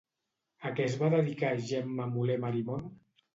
[0.69, 2.89] A què es va dedicar Gemma Moler Marimon?